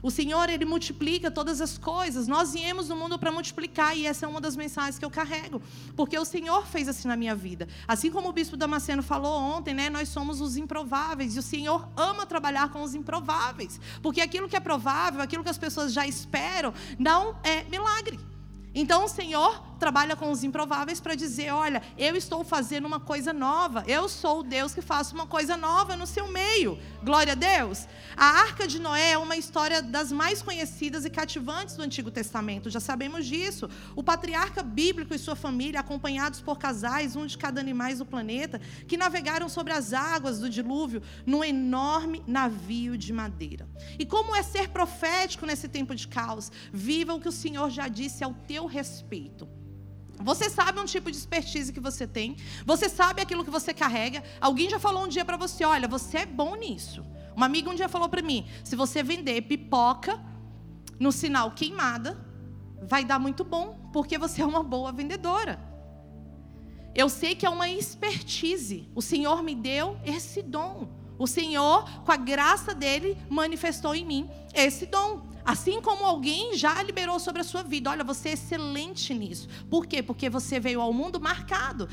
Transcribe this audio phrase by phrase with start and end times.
[0.00, 2.28] O Senhor, Ele multiplica todas as coisas.
[2.28, 5.60] Nós viemos no mundo para multiplicar, e essa é uma das mensagens que eu carrego.
[5.96, 7.66] Porque o Senhor fez assim na minha vida.
[7.88, 9.90] Assim como o bispo Damasceno falou ontem, né?
[9.90, 11.34] Nós somos os improváveis.
[11.34, 13.80] E o Senhor ama trabalhar com os improváveis.
[14.00, 18.20] Porque aquilo que é provável, aquilo que as pessoas já esperam, não é milagre.
[18.72, 23.32] Então o Senhor trabalha com os improváveis para dizer: olha, eu estou fazendo uma coisa
[23.32, 23.84] nova.
[23.86, 26.78] Eu sou o Deus que faço uma coisa nova no seu meio.
[27.02, 27.86] Glória a Deus.
[28.16, 32.68] A arca de Noé é uma história das mais conhecidas e cativantes do Antigo Testamento.
[32.68, 33.70] Já sabemos disso.
[33.94, 38.60] O patriarca bíblico e sua família, acompanhados por casais, um de cada animais do planeta,
[38.86, 43.68] que navegaram sobre as águas do dilúvio num enorme navio de madeira.
[43.98, 46.50] E como é ser profético nesse tempo de caos?
[46.72, 49.48] Viva o que o Senhor já disse ao teu respeito.
[50.20, 52.36] Você sabe um tipo de expertise que você tem,
[52.66, 54.22] você sabe aquilo que você carrega.
[54.40, 57.04] Alguém já falou um dia para você: olha, você é bom nisso.
[57.36, 60.20] Uma amiga um dia falou para mim: se você vender pipoca
[60.98, 62.18] no sinal queimada,
[62.82, 65.58] vai dar muito bom, porque você é uma boa vendedora.
[66.94, 68.88] Eu sei que é uma expertise.
[68.94, 70.88] O Senhor me deu esse dom.
[71.18, 75.28] O Senhor, com a graça dele, manifestou em mim esse dom.
[75.48, 77.88] Assim como alguém já liberou sobre a sua vida.
[77.88, 79.48] Olha, você é excelente nisso.
[79.70, 80.02] Por quê?
[80.02, 81.88] Porque você veio ao mundo marcado.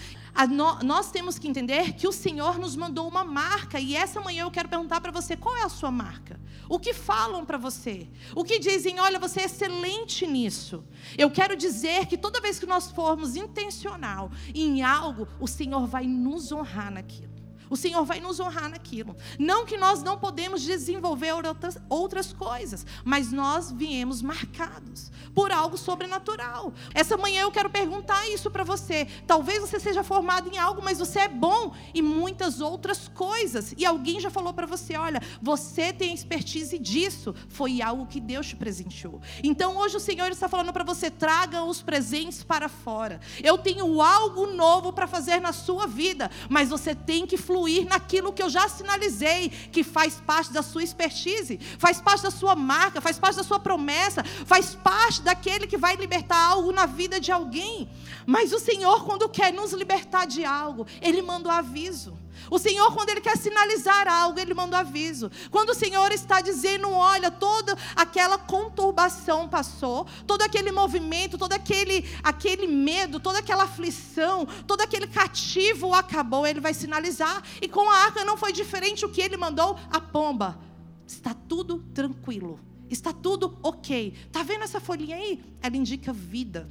[0.49, 3.79] No, nós temos que entender que o Senhor nos mandou uma marca.
[3.79, 6.37] E essa manhã eu quero perguntar para você: qual é a sua marca?
[6.67, 8.09] O que falam para você?
[8.35, 10.83] O que dizem, olha, você é excelente nisso.
[11.17, 16.05] Eu quero dizer que toda vez que nós formos intencional em algo, o Senhor vai
[16.05, 17.34] nos honrar naquilo.
[17.75, 19.17] O Senhor vai nos honrar naquilo.
[19.37, 25.77] Não que nós não podemos desenvolver outras, outras coisas, mas nós viemos marcados por algo
[25.77, 26.73] sobrenatural.
[26.93, 29.09] Essa manhã eu quero perguntar isso para você.
[29.27, 33.73] Talvez você seja formado em algo, mas você é bom em muitas outras coisas.
[33.77, 37.35] E alguém já falou para você: olha, você tem expertise disso.
[37.49, 39.19] Foi algo que Deus te presenteou.
[39.43, 43.19] Então hoje o Senhor está falando para você: traga os presentes para fora.
[43.43, 48.33] Eu tenho algo novo para fazer na sua vida, mas você tem que fluir naquilo
[48.33, 53.01] que eu já sinalizei, que faz parte da sua expertise, faz parte da sua marca,
[53.01, 57.31] faz parte da sua promessa, faz parte daquele que vai libertar algo na vida de
[57.31, 57.89] alguém.
[58.25, 62.24] Mas o Senhor, quando quer nos libertar de algo, Ele manda o aviso.
[62.49, 65.31] O Senhor, quando Ele quer sinalizar algo, Ele manda um aviso.
[65.49, 72.07] Quando o Senhor está dizendo, olha, toda aquela conturbação passou, todo aquele movimento, todo aquele,
[72.23, 77.43] aquele medo, toda aquela aflição, todo aquele cativo acabou, Ele vai sinalizar.
[77.61, 80.59] E com a arca não foi diferente o que Ele mandou, a pomba.
[81.07, 84.13] Está tudo tranquilo, está tudo ok.
[84.27, 85.43] Está vendo essa folhinha aí?
[85.61, 86.69] Ela indica vida.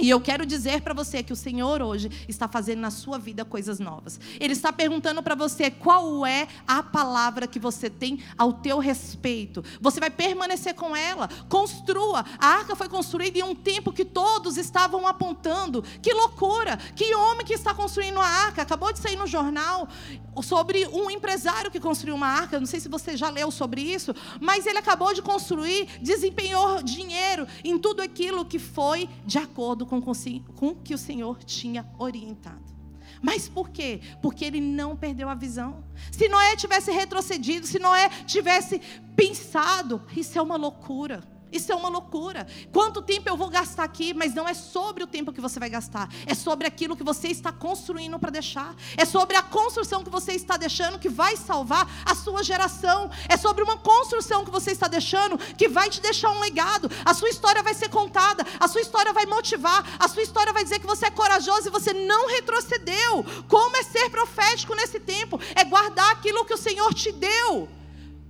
[0.00, 3.44] E eu quero dizer para você que o Senhor hoje está fazendo na sua vida
[3.44, 4.20] coisas novas.
[4.38, 9.64] Ele está perguntando para você qual é a palavra que você tem ao teu respeito.
[9.80, 11.28] Você vai permanecer com ela.
[11.48, 12.24] Construa.
[12.38, 15.82] A arca foi construída em um tempo que todos estavam apontando.
[16.00, 16.76] Que loucura!
[16.94, 18.62] Que homem que está construindo a arca.
[18.62, 19.88] Acabou de sair no jornal
[20.42, 22.60] sobre um empresário que construiu uma arca.
[22.60, 27.48] Não sei se você já leu sobre isso, mas ele acabou de construir, desempenhou dinheiro
[27.64, 32.68] em tudo aquilo que foi de acordo com o que o Senhor tinha orientado.
[33.22, 34.00] Mas por quê?
[34.22, 35.84] Porque ele não perdeu a visão.
[36.12, 38.80] Se Noé tivesse retrocedido, se Noé tivesse
[39.16, 41.22] pensado, isso é uma loucura.
[41.52, 42.46] Isso é uma loucura.
[42.72, 44.12] Quanto tempo eu vou gastar aqui?
[44.12, 46.08] Mas não é sobre o tempo que você vai gastar.
[46.26, 48.74] É sobre aquilo que você está construindo para deixar.
[48.96, 53.10] É sobre a construção que você está deixando que vai salvar a sua geração.
[53.28, 56.90] É sobre uma construção que você está deixando que vai te deixar um legado.
[57.04, 58.44] A sua história vai ser contada.
[58.60, 59.84] A sua história vai motivar.
[59.98, 63.24] A sua história vai dizer que você é corajoso e você não retrocedeu.
[63.48, 65.40] Como é ser profético nesse tempo?
[65.54, 67.68] É guardar aquilo que o Senhor te deu.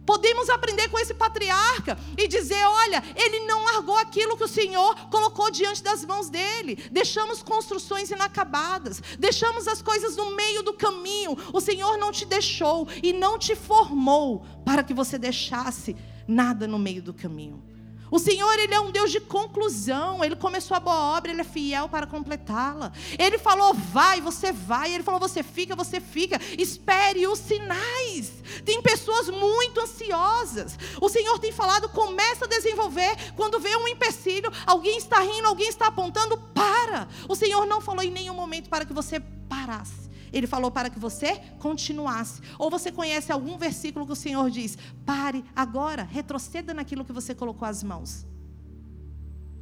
[0.08, 4.94] Podemos aprender com esse patriarca e dizer: olha, ele não largou aquilo que o Senhor
[5.10, 6.76] colocou diante das mãos dele.
[6.90, 11.36] Deixamos construções inacabadas, deixamos as coisas no meio do caminho.
[11.52, 15.94] O Senhor não te deixou e não te formou para que você deixasse
[16.26, 17.62] nada no meio do caminho.
[18.10, 20.24] O Senhor, Ele é um Deus de conclusão.
[20.24, 22.92] Ele começou a boa obra, Ele é fiel para completá-la.
[23.18, 24.94] Ele falou, vai, você vai.
[24.94, 26.40] Ele falou, você fica, você fica.
[26.58, 28.32] Espere os sinais.
[28.64, 30.78] Tem pessoas muito ansiosas.
[31.00, 33.16] O Senhor tem falado, começa a desenvolver.
[33.36, 37.08] Quando vê um empecilho, alguém está rindo, alguém está apontando, para.
[37.28, 40.07] O Senhor não falou em nenhum momento para que você parasse.
[40.32, 42.40] Ele falou para que você continuasse.
[42.58, 47.34] Ou você conhece algum versículo que o Senhor diz: pare agora, retroceda naquilo que você
[47.34, 48.26] colocou as mãos.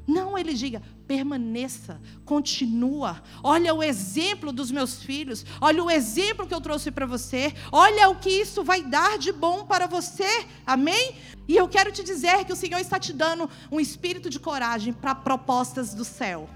[0.06, 3.20] Não, ele diga, permaneça, continua.
[3.42, 8.08] Olha o exemplo dos meus filhos, olha o exemplo que eu trouxe para você, olha
[8.08, 11.16] o que isso vai dar de bom para você, amém?
[11.48, 14.92] E eu quero te dizer que o Senhor está te dando um espírito de coragem
[14.92, 16.48] para propostas do céu.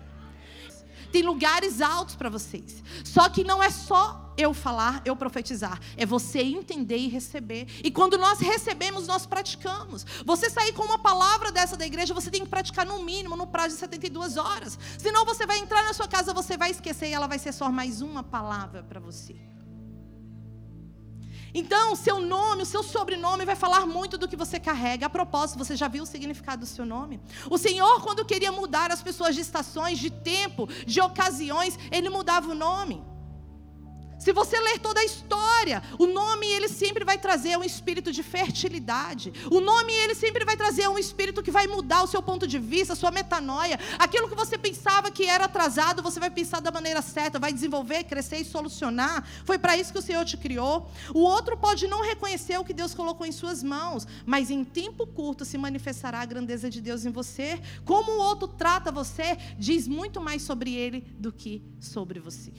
[1.10, 2.82] Tem lugares altos para vocês.
[3.04, 5.78] Só que não é só eu falar, eu profetizar.
[5.96, 7.66] É você entender e receber.
[7.84, 10.04] E quando nós recebemos, nós praticamos.
[10.24, 13.46] Você sair com uma palavra dessa da igreja, você tem que praticar no mínimo, no
[13.46, 14.78] prazo de 72 horas.
[14.98, 17.70] Senão você vai entrar na sua casa, você vai esquecer e ela vai ser só
[17.70, 19.36] mais uma palavra para você.
[21.55, 25.06] Então, seu nome, o seu sobrenome vai falar muito do que você carrega.
[25.06, 27.20] A propósito, você já viu o significado do seu nome?
[27.50, 32.50] O Senhor, quando queria mudar as pessoas de estações, de tempo, de ocasiões, ele mudava
[32.50, 33.02] o nome.
[34.20, 38.22] Se você ler toda a história, o nome ele sempre vai trazer um espírito de
[38.22, 39.32] fertilidade.
[39.50, 42.58] O nome ele sempre vai trazer um espírito que vai mudar o seu ponto de
[42.58, 43.81] vista, a sua metanoia.
[43.99, 48.05] Aquilo que você pensava que era atrasado, você vai pensar da maneira certa, vai desenvolver,
[48.05, 49.26] crescer e solucionar.
[49.46, 50.90] Foi para isso que o Senhor te criou.
[51.14, 55.06] O outro pode não reconhecer o que Deus colocou em suas mãos, mas em tempo
[55.06, 57.58] curto se manifestará a grandeza de Deus em você.
[57.87, 62.52] Como o outro trata você, diz muito mais sobre ele do que sobre você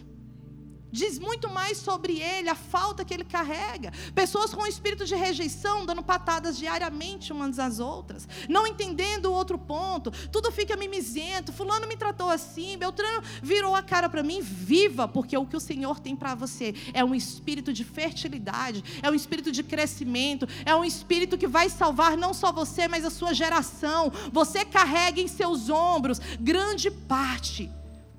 [0.91, 3.91] diz muito mais sobre ele, a falta que ele carrega.
[4.13, 9.57] Pessoas com espírito de rejeição, dando patadas diariamente umas às outras, não entendendo o outro
[9.57, 11.53] ponto, tudo fica mimizento.
[11.53, 15.59] Fulano me tratou assim, Beltrano virou a cara para mim, viva, porque o que o
[15.59, 20.75] Senhor tem para você é um espírito de fertilidade, é um espírito de crescimento, é
[20.75, 24.11] um espírito que vai salvar não só você, mas a sua geração.
[24.31, 27.69] Você carrega em seus ombros grande parte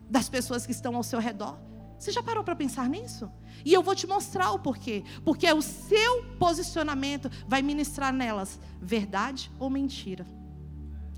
[0.09, 1.72] das pessoas que estão ao seu redor.
[2.03, 3.31] Você já parou para pensar nisso?
[3.65, 5.05] E eu vou te mostrar o porquê.
[5.25, 10.27] Porque o seu posicionamento vai ministrar nelas verdade ou mentira.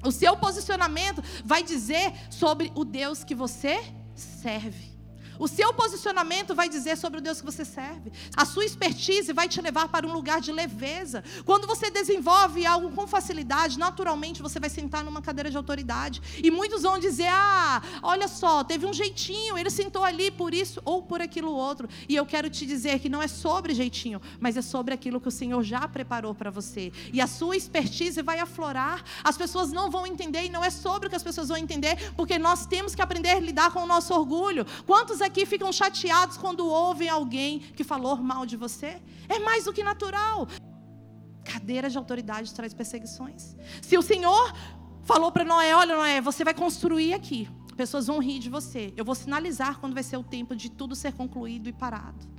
[0.04, 3.82] O seu posicionamento vai dizer sobre o Deus que você
[4.14, 4.93] serve.
[5.38, 8.12] O seu posicionamento vai dizer sobre o Deus que você serve.
[8.36, 11.24] A sua expertise vai te levar para um lugar de leveza.
[11.44, 16.22] Quando você desenvolve algo com facilidade, naturalmente você vai sentar numa cadeira de autoridade.
[16.42, 20.80] E muitos vão dizer: ah, olha só, teve um jeitinho, ele sentou ali por isso
[20.84, 21.88] ou por aquilo outro.
[22.08, 25.28] E eu quero te dizer que não é sobre jeitinho, mas é sobre aquilo que
[25.28, 26.92] o Senhor já preparou para você.
[27.12, 29.02] E a sua expertise vai aflorar.
[29.22, 32.12] As pessoas não vão entender, e não é sobre o que as pessoas vão entender,
[32.12, 34.66] porque nós temos que aprender a lidar com o nosso orgulho.
[34.86, 39.00] Quantos aqui ficam chateados quando ouvem alguém que falou mal de você?
[39.28, 40.46] É mais do que natural.
[41.44, 43.56] Cadeira de autoridade traz perseguições.
[43.82, 44.52] Se o Senhor
[45.02, 47.48] falou para Noé: Olha, Noé, você vai construir aqui.
[47.76, 48.92] Pessoas vão rir de você.
[48.96, 52.34] Eu vou sinalizar quando vai ser o tempo de tudo ser concluído e parado.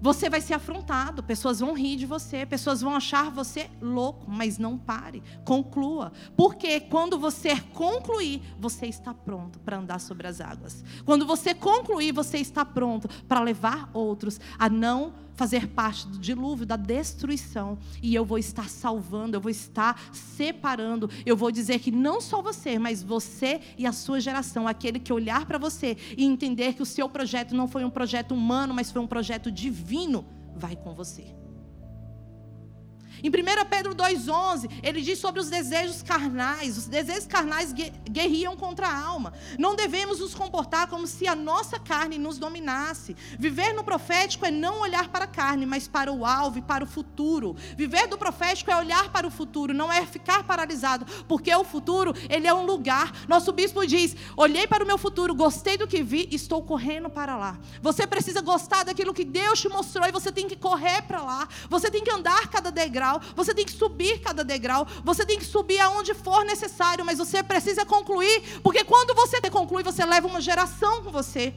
[0.00, 4.58] Você vai ser afrontado, pessoas vão rir de você, pessoas vão achar você louco, mas
[4.58, 6.12] não pare, conclua.
[6.36, 10.82] Porque quando você concluir, você está pronto para andar sobre as águas.
[11.04, 16.66] Quando você concluir, você está pronto para levar outros a não fazer parte do dilúvio,
[16.66, 17.78] da destruição.
[18.02, 21.08] E eu vou estar salvando, eu vou estar separando.
[21.24, 25.10] Eu vou dizer que não só você, mas você e a sua geração, aquele que
[25.10, 28.90] olhar para você e entender que o seu projeto não foi um projeto humano, mas
[28.90, 31.39] foi um projeto divino, vai com você.
[33.22, 33.32] Em 1
[33.68, 36.78] Pedro 2,11, ele diz sobre os desejos carnais.
[36.78, 39.32] Os desejos carnais guerriam contra a alma.
[39.58, 43.14] Não devemos nos comportar como se a nossa carne nos dominasse.
[43.38, 46.84] Viver no profético é não olhar para a carne, mas para o alvo e para
[46.84, 47.54] o futuro.
[47.76, 52.14] Viver do profético é olhar para o futuro, não é ficar paralisado, porque o futuro,
[52.28, 53.12] ele é um lugar.
[53.28, 57.36] Nosso bispo diz: "Olhei para o meu futuro, gostei do que vi, estou correndo para
[57.36, 57.58] lá".
[57.82, 61.48] Você precisa gostar daquilo que Deus te mostrou e você tem que correr para lá.
[61.68, 65.38] Você tem que andar cada degrau degrau, você tem que subir cada degrau, você tem
[65.38, 70.28] que subir aonde for necessário, mas você precisa concluir, porque quando você conclui, você leva
[70.28, 71.52] uma geração com você.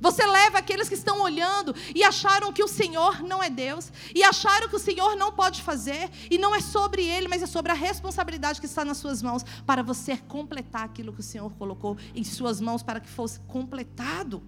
[0.00, 4.22] Você leva aqueles que estão olhando e acharam que o Senhor não é Deus, e
[4.22, 7.72] acharam que o Senhor não pode fazer, e não é sobre Ele, mas é sobre
[7.72, 11.96] a responsabilidade que está nas suas mãos, para você completar aquilo que o Senhor colocou
[12.14, 14.40] em suas mãos para que fosse completado.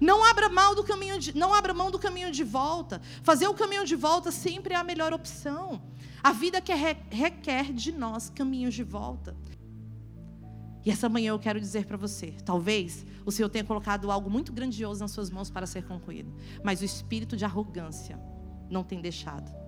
[0.00, 3.00] Não abra mão do caminho de, não abra mão do caminho de volta.
[3.22, 5.82] Fazer o caminho de volta sempre é a melhor opção.
[6.22, 9.36] A vida que requer de nós caminhos de volta.
[10.84, 14.52] E essa manhã eu quero dizer para você: talvez o Senhor tenha colocado algo muito
[14.52, 18.18] grandioso nas suas mãos para ser concluído, mas o espírito de arrogância
[18.70, 19.64] não tem deixado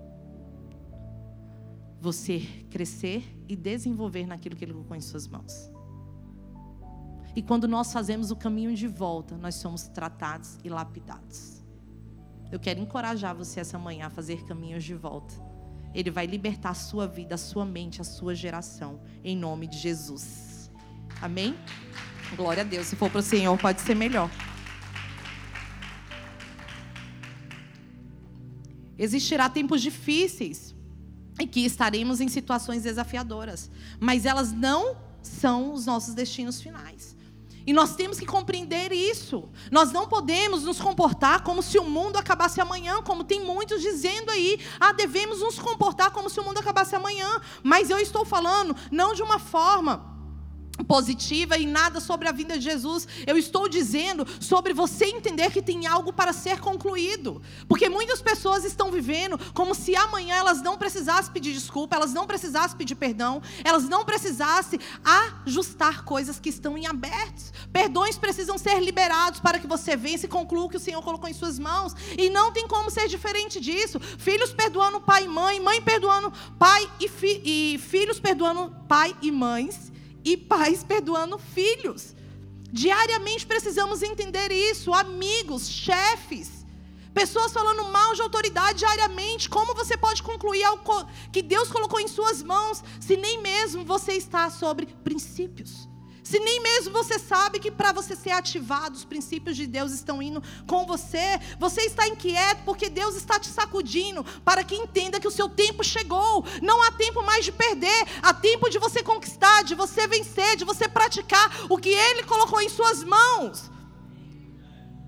[2.01, 2.41] você
[2.71, 5.71] crescer e desenvolver naquilo que Ele colocou em suas mãos.
[7.37, 11.63] E quando nós fazemos o caminho de volta, nós somos tratados e lapidados.
[12.51, 15.35] Eu quero encorajar você essa manhã a fazer caminhos de volta.
[15.95, 19.77] Ele vai libertar a sua vida, a sua mente, a sua geração, em nome de
[19.77, 20.71] Jesus.
[21.21, 21.55] Amém?
[22.37, 22.87] Glória a Deus.
[22.87, 24.31] Se for para o Senhor, pode ser melhor.
[28.99, 30.75] Existirá tempos difíceis
[31.39, 37.16] e que estaremos em situações desafiadoras, mas elas não são os nossos destinos finais.
[37.67, 39.49] E nós temos que compreender isso.
[39.73, 44.31] Nós não podemos nos comportar como se o mundo acabasse amanhã, como tem muitos dizendo
[44.31, 44.61] aí.
[44.79, 47.41] Ah, devemos nos comportar como se o mundo acabasse amanhã.
[47.65, 50.17] Mas eu estou falando não de uma forma
[50.85, 53.07] positiva e nada sobre a vinda de Jesus.
[53.27, 57.43] Eu estou dizendo sobre você entender que tem algo para ser concluído.
[57.69, 62.27] Porque muitas pessoas estão vivendo como se amanhã elas não precisassem pedir desculpa, elas não
[62.27, 64.79] precisassem pedir perdão, elas não precisassem
[65.45, 67.53] ajustar coisas que estão em abertos.
[67.73, 71.29] Perdões precisam ser liberados para que você vença e conclua o que o Senhor colocou
[71.29, 71.95] em suas mãos.
[72.17, 74.01] E não tem como ser diferente disso.
[74.01, 79.31] Filhos perdoando pai e mãe, mãe perdoando pai e, fi e filhos perdoando pai e
[79.31, 79.93] mães
[80.25, 82.15] e pais perdoando filhos.
[82.73, 86.67] Diariamente precisamos entender isso, amigos, chefes,
[87.15, 89.49] pessoas falando mal de autoridade diariamente.
[89.49, 90.83] Como você pode concluir algo
[91.33, 95.89] que Deus colocou em suas mãos, se nem mesmo você está sobre princípios?
[96.29, 100.21] Se nem mesmo você sabe que para você ser ativado, os princípios de Deus estão
[100.21, 105.29] indo com você, você está inquieto porque Deus está te sacudindo para que entenda que
[105.29, 106.45] o seu tempo chegou.
[106.61, 110.65] Não há tempo mais de perder, há tempo de você conquistar, de você vencer, de
[110.65, 113.71] você praticar o que Ele colocou em suas mãos.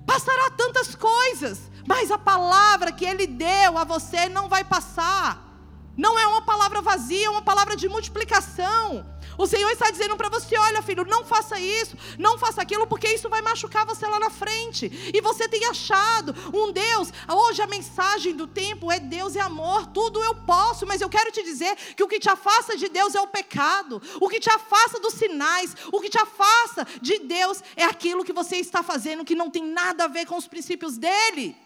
[0.06, 5.48] Passará tantas coisas, mas a palavra que Ele deu a você não vai passar.
[5.96, 9.04] Não é uma palavra vazia, é uma palavra de multiplicação.
[9.38, 13.08] O Senhor está dizendo para você: olha, filho, não faça isso, não faça aquilo, porque
[13.08, 14.90] isso vai machucar você lá na frente.
[15.14, 17.12] E você tem achado um Deus.
[17.32, 21.30] Hoje a mensagem do tempo é Deus é amor, tudo eu posso, mas eu quero
[21.30, 24.50] te dizer que o que te afasta de Deus é o pecado, o que te
[24.50, 29.24] afasta dos sinais, o que te afasta de Deus é aquilo que você está fazendo
[29.24, 31.56] que não tem nada a ver com os princípios dele.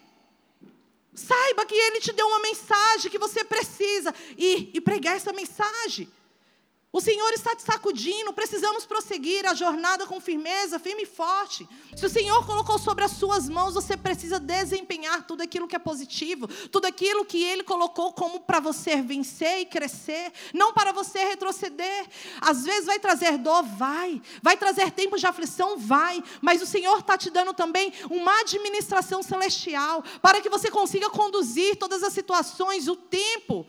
[1.15, 6.11] Saiba que ele te deu uma mensagem que você precisa ir e pregar essa mensagem.
[6.95, 11.67] O Senhor está te sacudindo, precisamos prosseguir a jornada com firmeza, firme e forte.
[11.95, 15.79] Se o Senhor colocou sobre as suas mãos, você precisa desempenhar tudo aquilo que é
[15.79, 21.25] positivo, tudo aquilo que Ele colocou como para você vencer e crescer, não para você
[21.25, 22.07] retroceder.
[22.39, 24.21] Às vezes vai trazer dor, vai.
[24.39, 26.23] Vai trazer tempos de aflição, vai.
[26.43, 31.75] Mas o Senhor está te dando também uma administração celestial, para que você consiga conduzir
[31.75, 33.65] todas as situações, o tempo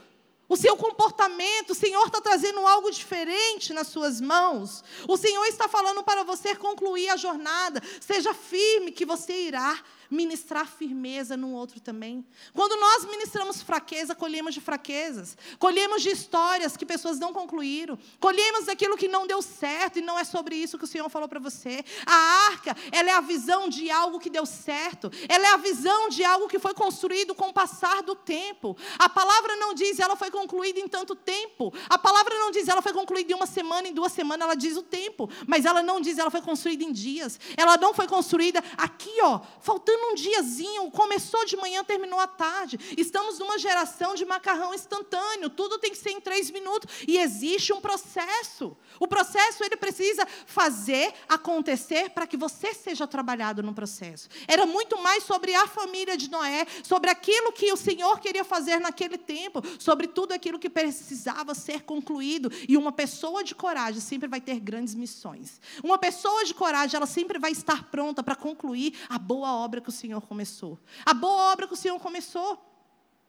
[0.49, 4.85] o seu comportamento, o Senhor está trazendo algo diferente nas suas mãos.
[5.09, 7.83] O Senhor está falando para você concluir a jornada.
[8.01, 9.83] Seja firme que você irá
[10.15, 12.25] ministrar firmeza no outro também.
[12.53, 18.67] Quando nós ministramos fraqueza, colhemos de fraquezas, colhemos de histórias que pessoas não concluíram, colhemos
[18.67, 21.41] daquilo que não deu certo e não é sobre isso que o Senhor falou para
[21.41, 21.85] você.
[22.07, 22.15] A
[22.51, 26.25] arca, ela é a visão de algo que deu certo, ela é a visão de
[26.25, 28.77] algo que foi construído com o passar do tempo.
[28.99, 31.73] A palavra não diz ela foi concluída em tanto tempo.
[31.89, 34.77] A palavra não diz ela foi concluída em uma semana, em duas semanas, ela diz
[34.77, 37.41] o tempo, mas ela não diz ela foi construída em dias.
[37.57, 42.79] Ela não foi construída aqui, ó, faltando um diazinho, começou de manhã, terminou à tarde.
[42.97, 46.93] Estamos numa geração de macarrão instantâneo, tudo tem que ser em três minutos.
[47.07, 48.77] E existe um processo.
[48.99, 54.29] O processo ele precisa fazer acontecer para que você seja trabalhado no processo.
[54.47, 58.79] Era muito mais sobre a família de Noé, sobre aquilo que o Senhor queria fazer
[58.79, 62.51] naquele tempo, sobre tudo aquilo que precisava ser concluído.
[62.69, 65.61] E uma pessoa de coragem sempre vai ter grandes missões.
[65.83, 69.91] Uma pessoa de coragem, ela sempre vai estar pronta para concluir a boa obra que
[69.91, 70.81] o Senhor começou.
[71.07, 72.59] A boa obra que o Senhor começou.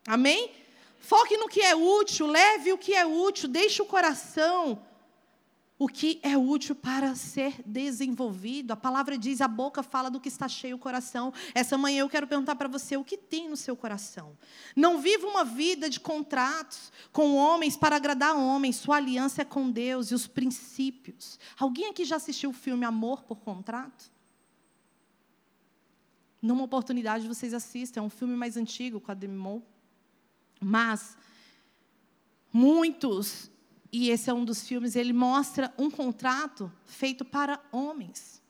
[0.08, 0.52] Amém?
[1.00, 4.82] Foque no que é útil, leve o que é útil, deixe o coração
[5.78, 8.72] o que é útil para ser desenvolvido.
[8.72, 11.34] A palavra diz, a boca fala do que está cheio o coração.
[11.54, 14.38] Essa manhã eu quero perguntar para você o que tem no seu coração.
[14.76, 18.78] Não viva uma vida de contratos com homens para agradar homens.
[18.78, 21.38] Sua aliança é com Deus e os princípios.
[21.60, 24.15] Alguém aqui já assistiu o filme Amor por Contrato?
[26.46, 29.64] Numa oportunidade vocês assistem, é um filme mais antigo com a Demi Moore.
[30.62, 31.18] Mas
[32.54, 33.50] muitos
[33.92, 38.42] e esse é um dos filmes, ele mostra um contrato feito para homens.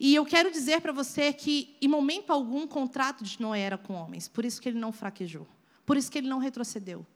[0.00, 3.78] E eu quero dizer para você que, em momento algum, o contrato de Noé era
[3.78, 4.26] com homens.
[4.26, 5.46] Por isso que ele não fraquejou.
[5.84, 7.06] Por isso que ele não retrocedeu.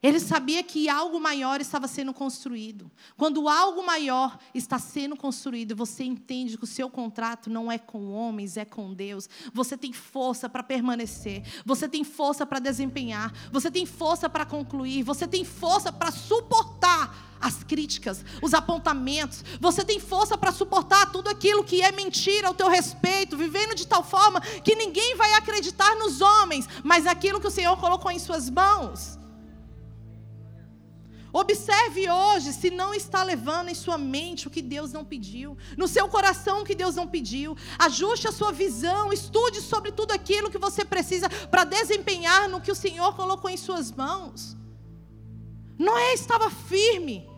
[0.00, 2.88] Ele sabia que algo maior estava sendo construído.
[3.16, 8.12] Quando algo maior está sendo construído, você entende que o seu contrato não é com
[8.12, 9.28] homens, é com Deus.
[9.52, 15.02] Você tem força para permanecer, você tem força para desempenhar, você tem força para concluir,
[15.02, 19.44] você tem força para suportar as críticas, os apontamentos.
[19.60, 23.84] Você tem força para suportar tudo aquilo que é mentira ao teu respeito, vivendo de
[23.84, 28.18] tal forma que ninguém vai acreditar nos homens, mas naquilo que o Senhor colocou em
[28.20, 29.18] suas mãos.
[31.32, 35.86] Observe hoje se não está levando em sua mente o que Deus não pediu, no
[35.86, 37.56] seu coração o que Deus não pediu.
[37.78, 42.72] Ajuste a sua visão, estude sobre tudo aquilo que você precisa para desempenhar no que
[42.72, 44.56] o Senhor colocou em suas mãos.
[45.78, 47.28] Noé estava firme,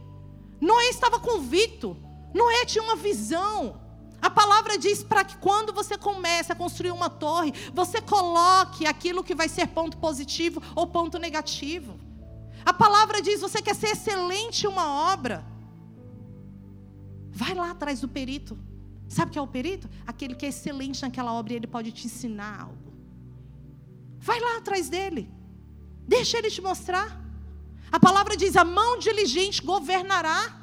[0.60, 1.96] Noé estava convicto,
[2.32, 3.80] Noé tinha uma visão.
[4.22, 9.24] A palavra diz para que quando você comece a construir uma torre, você coloque aquilo
[9.24, 11.98] que vai ser ponto positivo ou ponto negativo.
[12.64, 15.44] A palavra diz: você quer ser excelente em uma obra?
[17.30, 18.58] Vai lá atrás do perito.
[19.08, 19.88] Sabe o que é o perito?
[20.06, 22.92] Aquele que é excelente naquela obra e ele pode te ensinar algo.
[24.18, 25.30] Vai lá atrás dele.
[26.06, 27.18] Deixa ele te mostrar.
[27.90, 30.58] A palavra diz: a mão diligente governará.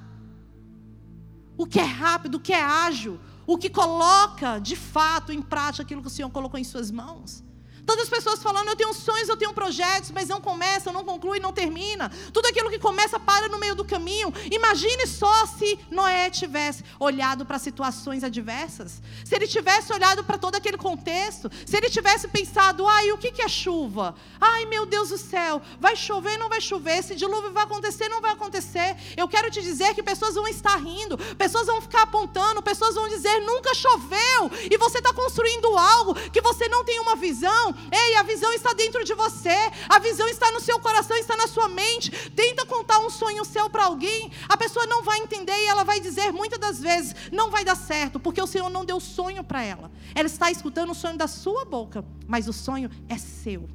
[1.58, 5.82] O que é rápido, o que é ágil, o que coloca de fato em prática
[5.84, 7.44] aquilo que o Senhor colocou em suas mãos.
[7.88, 11.54] Tantas pessoas falando, eu tenho sonhos, eu tenho projetos, mas não começa, não conclui, não
[11.54, 12.12] termina.
[12.34, 14.34] Tudo aquilo que começa para no meio do caminho.
[14.52, 19.02] Imagine só se Noé tivesse olhado para situações adversas.
[19.24, 21.50] Se ele tivesse olhado para todo aquele contexto.
[21.66, 24.16] Se ele tivesse pensado, ai, o que é chuva?
[24.42, 26.98] Ai, meu Deus do céu, vai chover, não vai chover?
[26.98, 28.98] Esse dilúvio vai acontecer, não vai acontecer?
[29.16, 33.08] Eu quero te dizer que pessoas vão estar rindo, pessoas vão ficar apontando, pessoas vão
[33.08, 34.52] dizer, nunca choveu.
[34.70, 37.77] E você está construindo algo que você não tem uma visão.
[37.92, 39.56] Ei, a visão está dentro de você,
[39.88, 42.12] a visão está no seu coração, está na sua mente.
[42.32, 46.00] Tenta contar um sonho seu para alguém, a pessoa não vai entender e ela vai
[46.00, 49.64] dizer muitas das vezes: não vai dar certo, porque o Senhor não deu sonho para
[49.64, 49.92] ela.
[50.14, 53.70] Ela está escutando o sonho da sua boca, mas o sonho é seu.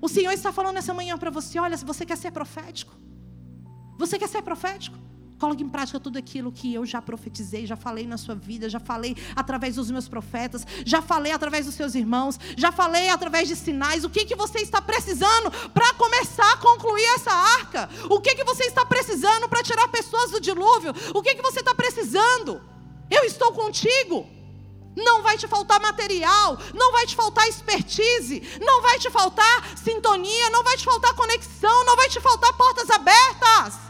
[0.00, 2.92] O Senhor está falando nessa manhã para você: olha, se você quer ser profético,
[3.98, 4.96] você quer ser profético?
[5.38, 8.80] Coloque em prática tudo aquilo que eu já profetizei, já falei na sua vida, já
[8.80, 13.54] falei através dos meus profetas, já falei através dos seus irmãos, já falei através de
[13.54, 14.02] sinais.
[14.02, 17.90] O que, que você está precisando para começar a concluir essa arca?
[18.08, 20.94] O que, que você está precisando para tirar pessoas do dilúvio?
[21.14, 22.62] O que, que você está precisando?
[23.10, 24.26] Eu estou contigo.
[24.96, 30.48] Não vai te faltar material, não vai te faltar expertise, não vai te faltar sintonia,
[30.48, 33.86] não vai te faltar conexão, não vai te faltar portas abertas.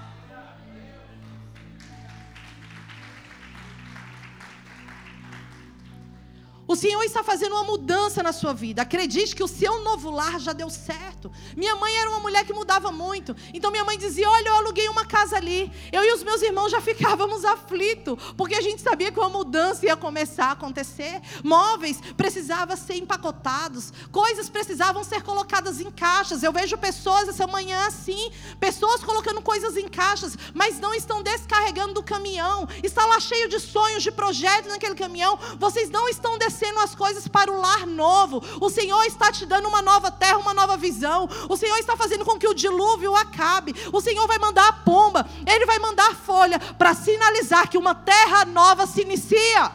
[6.77, 8.83] O Senhor está fazendo uma mudança na sua vida.
[8.83, 11.33] Acredite que o seu novo lar já deu certo.
[11.57, 13.35] Minha mãe era uma mulher que mudava muito.
[13.55, 15.73] Então minha mãe dizia: Olha, eu aluguei uma casa ali.
[15.91, 19.87] Eu e os meus irmãos já ficávamos aflitos, porque a gente sabia que uma mudança
[19.87, 21.23] ia começar a acontecer.
[21.43, 26.43] Móveis precisavam ser empacotados, coisas precisavam ser colocadas em caixas.
[26.43, 31.95] Eu vejo pessoas essa manhã assim, pessoas colocando coisas em caixas, mas não estão descarregando
[31.95, 32.69] do caminhão.
[32.83, 35.39] Está lá cheio de sonhos, de projetos naquele caminhão.
[35.59, 38.43] Vocês não estão descarregando descendo as coisas para o lar novo.
[38.61, 41.29] O Senhor está te dando uma nova terra, uma nova visão.
[41.49, 43.75] O Senhor está fazendo com que o dilúvio acabe.
[43.93, 47.95] O Senhor vai mandar a pomba, ele vai mandar a folha para sinalizar que uma
[47.95, 49.73] terra nova se inicia.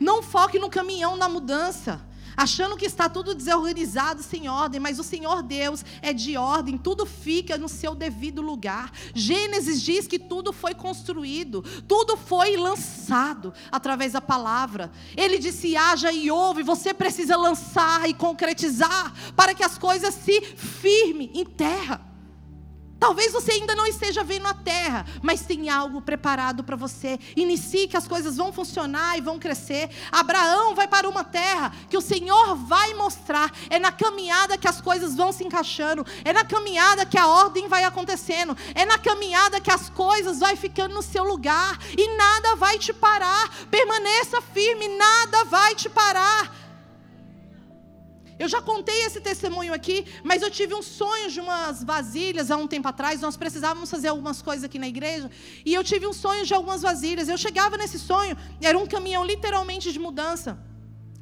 [0.00, 2.00] Não foque no caminhão da mudança
[2.36, 7.06] achando que está tudo desorganizado, sem ordem, mas o Senhor Deus é de ordem, tudo
[7.06, 8.92] fica no seu devido lugar.
[9.14, 14.90] Gênesis diz que tudo foi construído, tudo foi lançado através da palavra.
[15.16, 20.40] Ele disse: haja e ouve, você precisa lançar e concretizar para que as coisas se
[20.40, 22.11] firmem em terra.
[23.02, 27.18] Talvez você ainda não esteja vendo a terra, mas tem algo preparado para você.
[27.34, 29.90] Inicie que as coisas vão funcionar e vão crescer.
[30.12, 33.50] Abraão vai para uma terra que o Senhor vai mostrar.
[33.68, 36.06] É na caminhada que as coisas vão se encaixando.
[36.24, 38.56] É na caminhada que a ordem vai acontecendo.
[38.72, 41.80] É na caminhada que as coisas vão ficando no seu lugar.
[41.98, 43.50] E nada vai te parar.
[43.68, 46.61] Permaneça firme, nada vai te parar.
[48.42, 52.56] Eu já contei esse testemunho aqui, mas eu tive um sonho de umas vasilhas há
[52.56, 53.20] um tempo atrás.
[53.20, 55.30] Nós precisávamos fazer algumas coisas aqui na igreja.
[55.64, 57.28] E eu tive um sonho de algumas vasilhas.
[57.28, 60.58] Eu chegava nesse sonho, era um caminhão literalmente de mudança.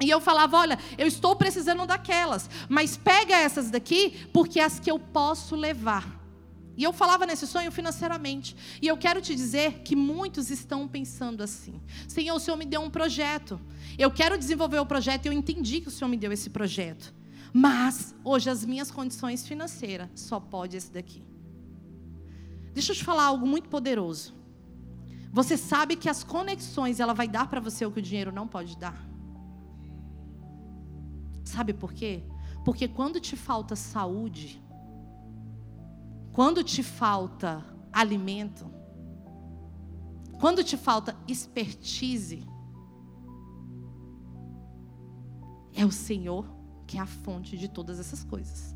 [0.01, 4.79] E eu falava: olha, eu estou precisando daquelas, mas pega essas daqui, porque é as
[4.79, 6.20] que eu posso levar.
[6.81, 8.55] E eu falava nesse sonho financeiramente.
[8.81, 12.81] E eu quero te dizer que muitos estão pensando assim: Senhor, o Senhor me deu
[12.81, 13.61] um projeto.
[13.99, 17.13] Eu quero desenvolver o projeto e eu entendi que o Senhor me deu esse projeto.
[17.53, 21.21] Mas hoje as minhas condições financeiras só pode esse daqui.
[22.73, 24.33] Deixa eu te falar algo muito poderoso.
[25.31, 28.47] Você sabe que as conexões ela vai dar para você o que o dinheiro não
[28.47, 29.07] pode dar.
[31.43, 32.23] Sabe por quê?
[32.65, 34.59] Porque quando te falta saúde,
[36.31, 38.69] quando te falta alimento,
[40.39, 42.45] quando te falta expertise,
[45.73, 46.45] é o Senhor
[46.87, 48.75] que é a fonte de todas essas coisas.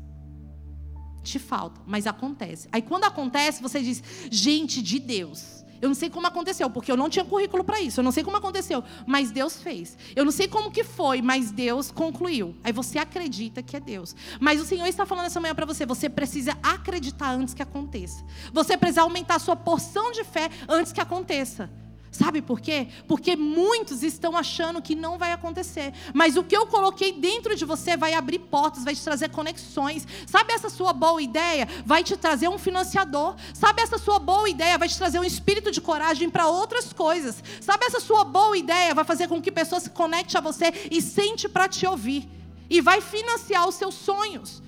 [1.26, 2.68] Te falta, mas acontece.
[2.70, 6.96] Aí quando acontece, você diz: gente de Deus, eu não sei como aconteceu, porque eu
[6.96, 7.98] não tinha currículo para isso.
[7.98, 9.98] Eu não sei como aconteceu, mas Deus fez.
[10.14, 12.54] Eu não sei como que foi, mas Deus concluiu.
[12.62, 14.14] Aí você acredita que é Deus.
[14.38, 18.24] Mas o Senhor está falando essa manhã para você, você precisa acreditar antes que aconteça.
[18.52, 21.68] Você precisa aumentar a sua porção de fé antes que aconteça.
[22.16, 22.88] Sabe por quê?
[23.06, 25.92] Porque muitos estão achando que não vai acontecer.
[26.14, 30.08] Mas o que eu coloquei dentro de você vai abrir portas, vai te trazer conexões.
[30.26, 31.68] Sabe essa sua boa ideia?
[31.84, 33.36] Vai te trazer um financiador.
[33.52, 34.78] Sabe essa sua boa ideia?
[34.78, 37.44] Vai te trazer um espírito de coragem para outras coisas.
[37.60, 38.94] Sabe essa sua boa ideia?
[38.94, 42.26] Vai fazer com que pessoas se conectem a você e sente para te ouvir.
[42.70, 44.62] E vai financiar os seus sonhos.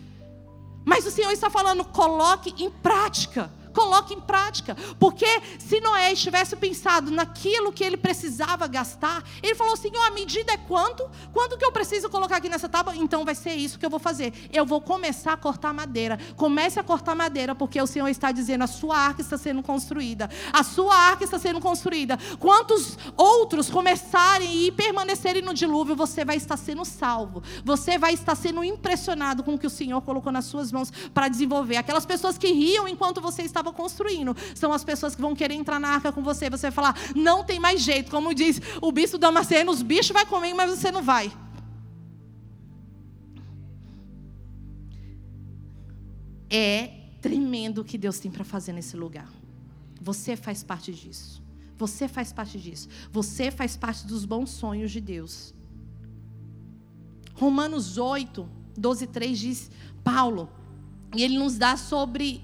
[0.85, 3.51] Mas o Senhor está falando, coloque em prática.
[3.79, 4.77] Coloque em prática.
[4.99, 5.25] Porque
[5.57, 10.57] se Noé tivesse pensado naquilo que ele precisava gastar, ele falou: Senhor, a medida é
[10.57, 11.09] quanto?
[11.33, 12.97] Quanto que eu preciso colocar aqui nessa tábua?
[12.97, 14.33] Então vai ser isso que eu vou fazer.
[14.53, 16.19] Eu vou começar a cortar madeira.
[16.35, 20.29] Comece a cortar madeira, porque o Senhor está dizendo: a sua arca está sendo construída.
[20.53, 22.19] A sua arca está sendo construída.
[22.41, 27.45] Quantos outros começarem e permanecerem no dilúvio, você vai estar sendo salvo.
[27.65, 31.29] Você vai estar sendo impressionado com o que o Senhor colocou nas suas mãos para
[31.29, 31.77] desenvolver.
[31.77, 34.37] Aquelas pessoas que riam enquanto você estava estava construindo.
[34.55, 36.51] São as pessoas que vão querer entrar na arca com você.
[36.51, 38.11] Você vai falar, não tem mais jeito.
[38.11, 41.33] Como diz o bispo Damasceno, os bichos vai comer, mas você não vai.
[46.51, 49.31] É tremendo o que Deus tem para fazer nesse lugar.
[50.01, 51.43] Você faz parte disso.
[51.77, 52.89] Você faz parte disso.
[53.13, 55.55] Você faz parte dos bons sonhos de Deus.
[57.35, 59.71] Romanos 8, 12, 3 diz
[60.03, 60.51] Paulo,
[61.17, 62.43] e ele nos dá sobre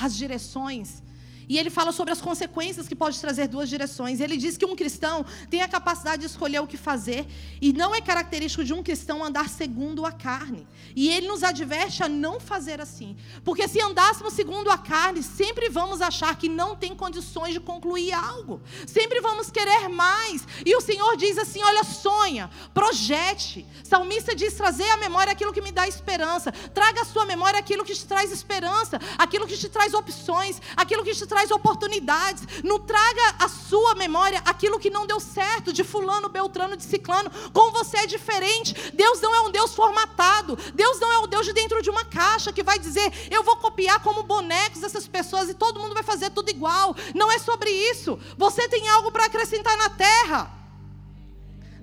[0.00, 1.02] as direções
[1.48, 4.20] e ele fala sobre as consequências que pode trazer duas direções.
[4.20, 7.26] Ele diz que um cristão tem a capacidade de escolher o que fazer,
[7.60, 10.66] e não é característico de um cristão andar segundo a carne.
[10.94, 13.16] E ele nos adverte a não fazer assim.
[13.44, 18.12] Porque se andássemos segundo a carne, sempre vamos achar que não tem condições de concluir
[18.12, 18.60] algo.
[18.86, 20.46] Sempre vamos querer mais.
[20.64, 23.66] E o Senhor diz assim: olha, sonha, projete.
[23.84, 26.50] Salmista diz: trazer à memória aquilo que me dá esperança.
[26.50, 31.04] Traga à sua memória aquilo que te traz esperança, aquilo que te traz opções, aquilo
[31.04, 32.46] que te traz traz oportunidades.
[32.64, 37.30] Não traga à sua memória aquilo que não deu certo, de fulano, beltrano, de ciclano.
[37.52, 38.74] Com você é diferente.
[38.92, 40.56] Deus não é um Deus formatado.
[40.74, 43.56] Deus não é um Deus de dentro de uma caixa que vai dizer, eu vou
[43.56, 46.96] copiar como bonecos essas pessoas e todo mundo vai fazer tudo igual.
[47.14, 48.18] Não é sobre isso.
[48.38, 50.50] Você tem algo para acrescentar na terra.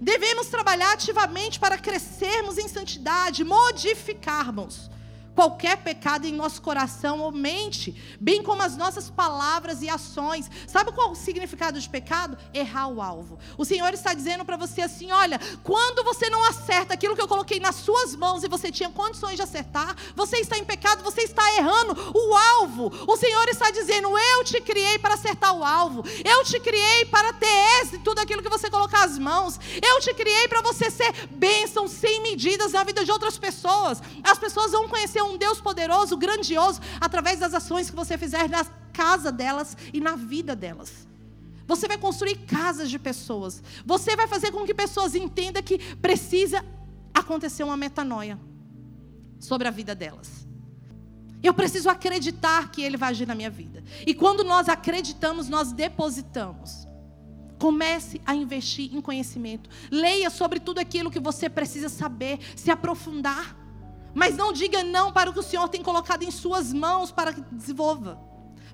[0.02, 4.90] Devemos trabalhar ativamente para crescermos em santidade, modificarmos
[5.36, 10.50] qualquer pecado em nosso coração ou mente, bem como as nossas palavras e ações.
[10.68, 12.38] Sabe qual o significado de pecado?
[12.54, 13.40] Errar o alvo.
[13.58, 17.28] O Senhor está dizendo para você assim: olha, quando você não acerta aquilo que eu
[17.28, 21.22] coloquei nas suas mãos e você tinha condições de acertar, você está em pecado, você
[21.22, 22.92] está errando o alvo.
[23.08, 27.34] O Senhor está dizendo: eu te criei para acertar o alvo, eu te criei para
[27.34, 31.28] ter êxito tudo aquilo que você colocar as mãos, eu te criei para você ser
[31.32, 34.02] bênção sem medidas na vida de outras pessoas.
[34.24, 38.64] As pessoas vão conhecer um Deus poderoso, grandioso, através das ações que você fizer na
[38.94, 41.08] casa delas e na vida delas.
[41.66, 43.64] Você vai construir casas de pessoas.
[43.86, 46.64] Você vai fazer com que pessoas entendam que precisa
[47.14, 48.38] acontecer uma metanoia
[49.40, 50.48] sobre a vida delas.
[51.42, 53.84] Eu preciso acreditar que Ele vai agir na minha vida.
[54.08, 56.88] E quando nós acreditamos, nós depositamos.
[57.60, 59.70] Comece a investir em conhecimento.
[59.92, 63.63] Leia sobre tudo aquilo que você precisa saber, se aprofundar.
[64.14, 67.34] Mas não diga não para o que o Senhor tem colocado em suas mãos para
[67.34, 68.20] que desenvolva.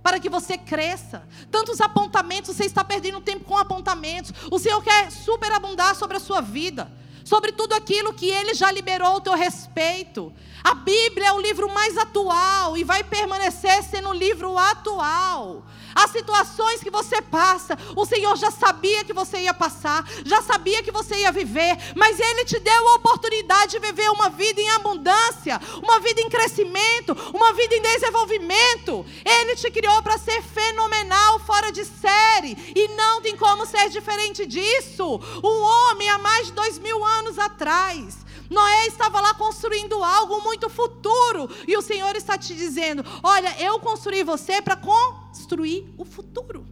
[0.04, 1.28] Para que você cresça.
[1.52, 4.34] Tantos apontamentos, você está perdendo tempo com apontamentos.
[4.52, 6.91] O Senhor quer superabundar sobre a sua vida.
[7.30, 10.34] Sobre tudo aquilo que Ele já liberou ao teu respeito.
[10.63, 15.63] A Bíblia é o livro mais atual e vai permanecer sendo o livro atual.
[15.94, 20.82] As situações que você passa, o Senhor já sabia que você ia passar, já sabia
[20.82, 24.70] que você ia viver, mas Ele te deu a oportunidade de viver uma vida em
[24.72, 29.06] abundância, uma vida em crescimento, uma vida em desenvolvimento.
[29.24, 34.46] Ele te criou para ser fenomenal, fora de série, e não tem como ser diferente
[34.48, 35.20] disso.
[35.44, 40.69] Um homem há mais de dois mil anos atrás Noé estava lá construindo algo muito
[40.69, 41.49] futuro.
[41.67, 46.65] E o Senhor está te dizendo: Olha, eu construí você para construir o futuro.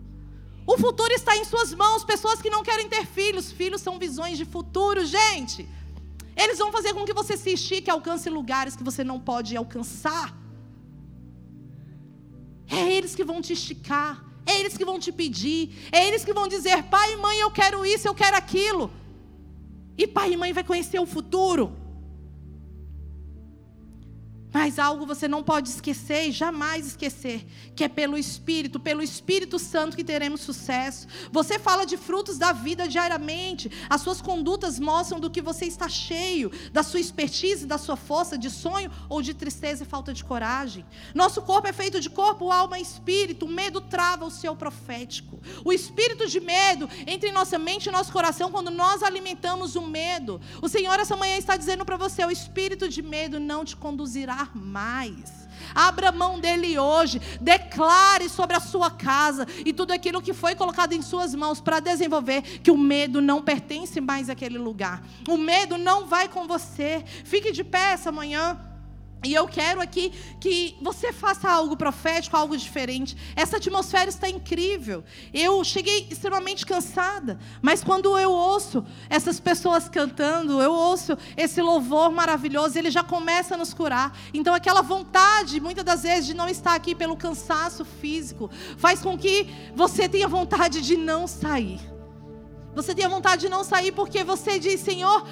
[0.65, 2.03] O futuro está em suas mãos.
[2.03, 3.51] Pessoas que não querem ter filhos.
[3.51, 5.67] Filhos são visões de futuro, gente.
[6.36, 10.36] Eles vão fazer com que você se estique alcance lugares que você não pode alcançar.
[12.69, 14.25] É eles que vão te esticar.
[14.45, 15.89] É eles que vão te pedir.
[15.91, 18.91] É eles que vão dizer: pai e mãe, eu quero isso, eu quero aquilo.
[19.97, 21.71] E pai e mãe vai conhecer o futuro.
[24.58, 29.60] Mas algo você não pode esquecer e jamais esquecer, que é pelo Espírito, pelo Espírito
[29.60, 31.08] Santo que teremos sucesso.
[31.32, 35.88] Você fala de frutos da vida diariamente, as suas condutas mostram do que você está
[35.88, 40.24] cheio, da sua expertise, da sua força, de sonho ou de tristeza e falta de
[40.24, 40.84] coragem.
[41.13, 43.46] Nosso corpo é feito de corpo, alma e espírito.
[43.46, 45.39] O medo trava o seu profético.
[45.63, 49.84] O espírito de medo entra em nossa mente e nosso coração quando nós alimentamos o
[49.84, 50.41] medo.
[50.63, 54.46] O Senhor essa manhã está dizendo para você: o espírito de medo não te conduzirá
[54.53, 55.47] mais.
[55.73, 57.19] Abra mão dele hoje.
[57.41, 61.79] Declare sobre a sua casa e tudo aquilo que foi colocado em suas mãos para
[61.79, 65.03] desenvolver que o medo não pertence mais àquele lugar.
[65.27, 67.03] O medo não vai com você.
[67.23, 68.66] Fique de pé essa manhã.
[69.23, 73.17] E eu quero aqui que você faça algo profético, algo diferente.
[73.36, 75.03] Essa atmosfera está incrível.
[75.34, 82.12] Eu cheguei extremamente cansada, mas quando eu ouço essas pessoas cantando, eu ouço esse louvor
[82.12, 84.15] maravilhoso, ele já começa a nos curar.
[84.34, 89.17] Então, aquela vontade, muitas das vezes, de não estar aqui pelo cansaço físico, faz com
[89.17, 91.80] que você tenha vontade de não sair.
[92.75, 95.25] Você tenha vontade de não sair porque você diz: Senhor,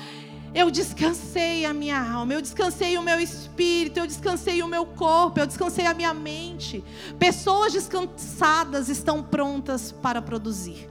[0.55, 5.37] eu descansei a minha alma, eu descansei o meu espírito, eu descansei o meu corpo,
[5.37, 6.81] eu descansei a minha mente.
[7.19, 10.89] Pessoas descansadas estão prontas para produzir.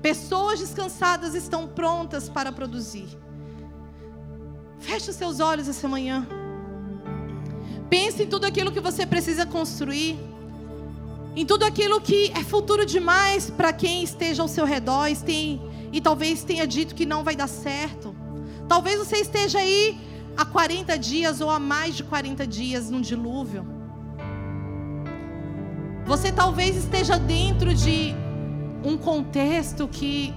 [0.00, 3.08] Pessoas descansadas estão prontas para produzir.
[4.78, 6.24] Feche os seus olhos essa manhã.
[7.90, 10.16] Pense em tudo aquilo que você precisa construir.
[11.34, 15.60] Em tudo aquilo que é futuro demais para quem esteja ao seu redor e, tem,
[15.92, 18.14] e talvez tenha dito que não vai dar certo.
[18.68, 19.98] Talvez você esteja aí
[20.36, 23.66] há 40 dias ou há mais de 40 dias num dilúvio.
[26.06, 28.14] Você talvez esteja dentro de
[28.82, 30.34] um contexto que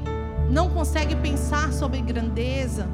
[0.49, 2.87] não consegue pensar sobre grandeza.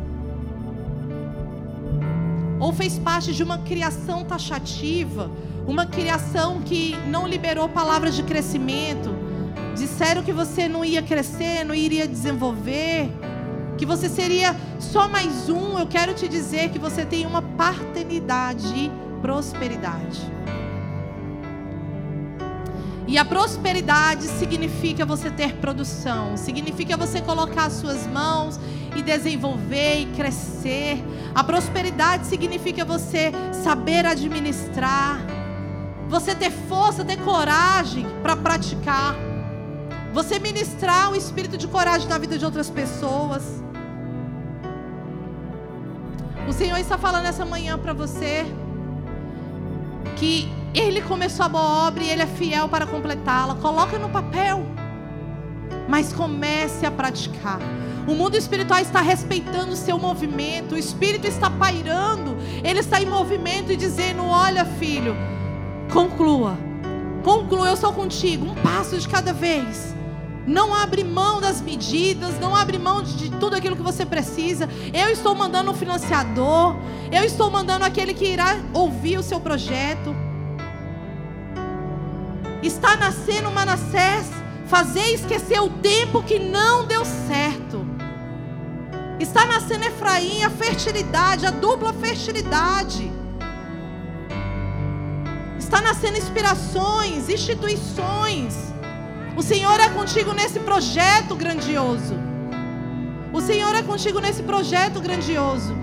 [2.59, 5.29] Ou fez parte de uma criação taxativa,
[5.67, 9.13] uma criação que não liberou palavras de crescimento.
[9.75, 13.11] Disseram que você não ia crescer, não iria desenvolver
[13.77, 18.67] que você seria só mais um, eu quero te dizer que você tem uma paternidade
[18.75, 20.31] e prosperidade.
[23.07, 28.59] E a prosperidade significa você ter produção, significa você colocar as suas mãos
[28.95, 31.03] e desenvolver e crescer.
[31.35, 35.19] A prosperidade significa você saber administrar,
[36.07, 39.15] você ter força, ter coragem para praticar.
[40.13, 43.63] Você ministrar o espírito de coragem na vida de outras pessoas.
[46.47, 48.45] O Senhor está falando essa manhã para você
[50.15, 53.55] que Ele começou a boa obra e Ele é fiel para completá-la.
[53.55, 54.63] Coloca no papel,
[55.89, 57.57] mas comece a praticar.
[58.07, 63.05] O mundo espiritual está respeitando o seu movimento, o Espírito está pairando, ele está em
[63.07, 65.15] movimento e dizendo: Olha, filho,
[65.91, 66.55] conclua,
[67.23, 69.95] conclua, eu sou contigo, um passo de cada vez.
[70.45, 74.67] Não abre mão das medidas, não abre mão de tudo aquilo que você precisa.
[74.93, 76.75] Eu estou mandando um financiador,
[77.11, 80.13] eu estou mandando aquele que irá ouvir o seu projeto.
[82.61, 84.29] Está nascendo Manassés,
[84.67, 87.85] fazer esquecer o tempo que não deu certo.
[89.19, 93.09] Está nascendo Efraim, a fertilidade, a dupla fertilidade.
[95.57, 98.73] Está nascendo inspirações, instituições
[99.35, 102.15] o Senhor é contigo nesse projeto grandioso.
[103.31, 105.75] O Senhor é contigo nesse projeto grandioso.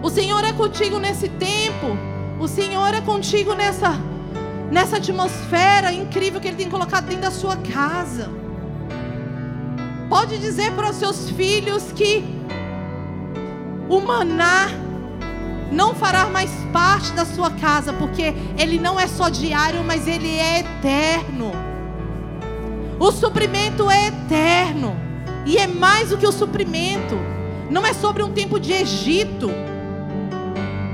[0.00, 1.98] O Senhor é contigo nesse tempo.
[2.38, 3.98] O Senhor é contigo nessa
[4.70, 8.30] nessa atmosfera incrível que ele tem colocado dentro da sua casa.
[10.08, 12.24] Pode dizer para os seus filhos que
[13.88, 14.68] o maná
[15.70, 20.36] não fará mais parte da sua casa, porque ele não é só diário, mas ele
[20.38, 21.63] é eterno.
[22.98, 24.96] O suprimento é eterno.
[25.46, 27.16] E é mais do que o suprimento.
[27.70, 29.50] Não é sobre um tempo de Egito.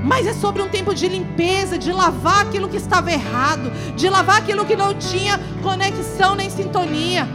[0.03, 4.39] Mas é sobre um tempo de limpeza, de lavar aquilo que estava errado, de lavar
[4.39, 7.29] aquilo que não tinha conexão nem sintonia.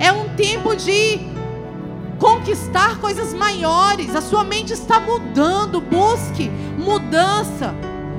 [0.00, 1.20] É um tempo de
[2.18, 4.16] conquistar coisas maiores.
[4.16, 5.80] A sua mente está mudando.
[5.80, 7.74] Busque mudança.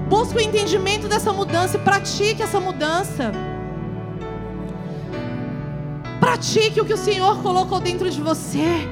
[0.07, 3.31] Busque o entendimento dessa mudança e pratique essa mudança.
[6.25, 8.89] Pratique o que o Senhor colocou dentro de você.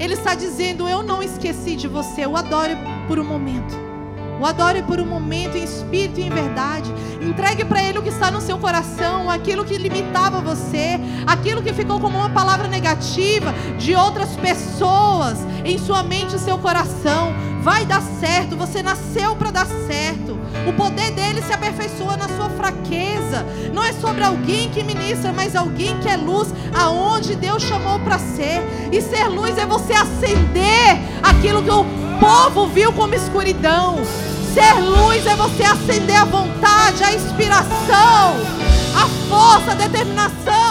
[0.00, 2.72] Ele está dizendo: Eu não esqueci de você, eu adoro
[3.06, 3.72] por um momento.
[4.40, 6.92] O adore por um momento em espírito e em verdade.
[7.20, 11.72] Entregue para Ele o que está no seu coração, aquilo que limitava você, aquilo que
[11.72, 17.32] ficou como uma palavra negativa de outras pessoas em sua mente e seu coração.
[17.62, 20.36] Vai dar certo, você nasceu para dar certo.
[20.66, 23.46] O poder dele se aperfeiçoa na sua fraqueza.
[23.72, 28.18] Não é sobre alguém que ministra, mas alguém que é luz aonde Deus chamou para
[28.18, 28.60] ser.
[28.90, 31.86] E ser luz é você acender aquilo que o
[32.18, 33.96] povo viu como escuridão.
[34.52, 38.36] Ser luz é você acender a vontade, a inspiração,
[38.96, 40.61] a força, a determinação